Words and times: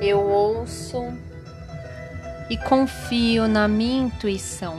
Eu 0.00 0.20
ouço 0.20 1.12
e 2.48 2.56
confio 2.56 3.48
na 3.48 3.66
minha 3.66 4.04
intuição. 4.04 4.78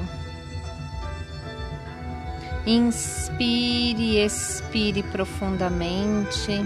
Inspire 2.65 4.01
e 4.01 4.25
expire 4.25 5.03
profundamente, 5.03 6.61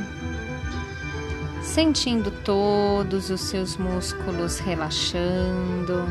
sentindo 1.63 2.29
todos 2.43 3.31
os 3.31 3.41
seus 3.41 3.75
músculos 3.75 4.59
relaxando, 4.59 6.05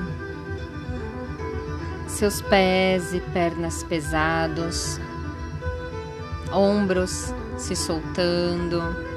seus 2.09 2.43
pés 2.43 3.15
e 3.15 3.21
pernas 3.21 3.85
pesados, 3.85 4.99
ombros 6.53 7.33
se 7.57 7.77
soltando, 7.77 9.12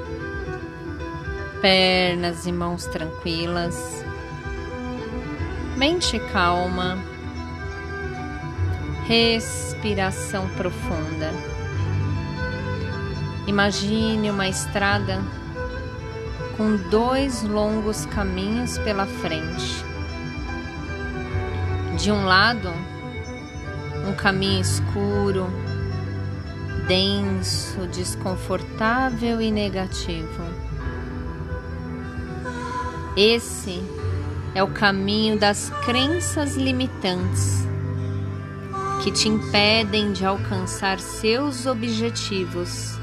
pernas 1.60 2.46
e 2.46 2.52
mãos 2.52 2.86
tranquilas, 2.86 4.04
mente 5.76 6.18
calma 6.32 6.98
respiração 9.06 10.48
profunda. 10.56 11.30
Imagine 13.46 14.30
uma 14.30 14.48
estrada 14.48 15.22
com 16.56 16.76
dois 16.90 17.42
longos 17.42 18.04
caminhos 18.06 18.78
pela 18.78 19.06
frente. 19.06 19.84
De 21.96 22.10
um 22.10 22.24
lado, 22.24 22.72
um 24.08 24.12
caminho 24.14 24.60
escuro, 24.60 25.46
denso, 26.88 27.86
desconfortável 27.86 29.40
e 29.40 29.52
negativo. 29.52 30.42
Esse 33.16 33.82
é 34.54 34.62
o 34.62 34.68
caminho 34.68 35.38
das 35.38 35.70
crenças 35.86 36.54
limitantes 36.54 37.66
que 39.02 39.10
te 39.10 39.26
impedem 39.26 40.12
de 40.12 40.26
alcançar 40.26 41.00
seus 41.00 41.64
objetivos, 41.64 42.98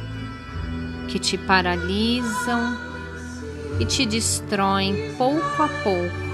que 1.08 1.18
te 1.18 1.36
paralisam 1.36 2.78
e 3.80 3.86
te 3.86 4.06
destroem 4.06 5.16
pouco 5.18 5.64
a 5.64 5.68
pouco. 5.82 6.34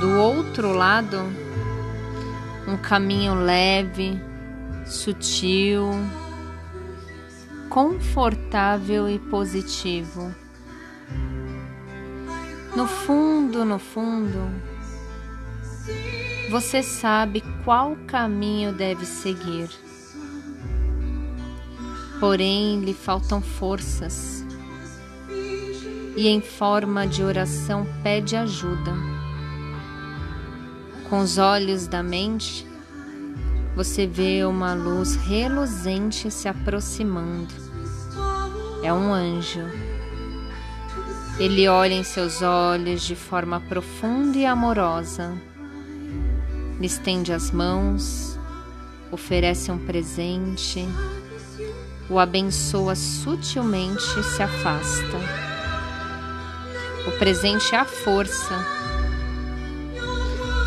Do 0.00 0.18
outro 0.18 0.72
lado, 0.72 1.18
um 2.66 2.78
caminho 2.78 3.34
leve, 3.34 4.18
sutil, 4.86 5.90
confortável 7.68 9.10
e 9.10 9.18
positivo. 9.18 10.34
No 12.80 12.86
fundo, 12.86 13.62
no 13.62 13.78
fundo, 13.78 14.38
você 16.50 16.82
sabe 16.82 17.44
qual 17.62 17.94
caminho 18.06 18.72
deve 18.72 19.04
seguir. 19.04 19.68
Porém, 22.18 22.80
lhe 22.80 22.94
faltam 22.94 23.42
forças 23.42 24.46
e, 26.16 26.26
em 26.26 26.40
forma 26.40 27.06
de 27.06 27.22
oração, 27.22 27.86
pede 28.02 28.34
ajuda. 28.34 28.94
Com 31.10 31.18
os 31.18 31.36
olhos 31.36 31.86
da 31.86 32.02
mente, 32.02 32.66
você 33.76 34.06
vê 34.06 34.42
uma 34.46 34.72
luz 34.72 35.16
reluzente 35.16 36.30
se 36.30 36.48
aproximando. 36.48 37.52
É 38.82 38.90
um 38.90 39.12
anjo. 39.12 39.99
Ele 41.40 41.66
olha 41.66 41.94
em 41.94 42.04
seus 42.04 42.42
olhos 42.42 43.02
de 43.02 43.16
forma 43.16 43.58
profunda 43.60 44.38
e 44.38 44.46
amorosa 44.46 45.36
lhe 46.78 46.86
estende 46.86 47.30
as 47.30 47.50
mãos, 47.50 48.38
oferece 49.10 49.70
um 49.70 49.78
presente, 49.78 50.86
o 52.08 52.18
abençoa 52.18 52.94
sutilmente 52.94 54.18
e 54.18 54.22
se 54.22 54.42
afasta. 54.42 55.18
O 57.06 57.18
presente 57.18 57.74
é 57.74 57.78
a 57.78 57.84
força, 57.84 58.54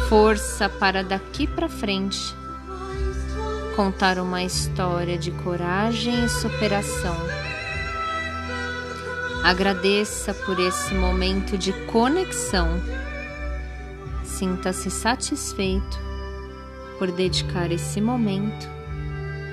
força 0.07 0.69
para 0.69 1.03
daqui 1.03 1.47
para 1.47 1.67
frente 1.67 2.35
contar 3.75 4.19
uma 4.19 4.43
história 4.43 5.17
de 5.17 5.31
coragem 5.31 6.25
e 6.25 6.29
superação. 6.29 7.15
Agradeça 9.43 10.33
por 10.33 10.59
esse 10.59 10.93
momento 10.93 11.57
de 11.57 11.73
conexão 11.87 12.81
Sinta-se 14.43 14.89
satisfeito 14.89 15.99
por 16.97 17.11
dedicar 17.11 17.71
esse 17.71 18.01
momento 18.01 18.67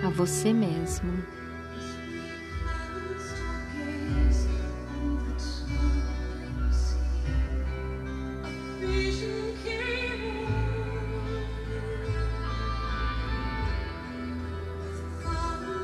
a 0.04 0.08
você 0.08 0.52
mesmo. 0.52 1.22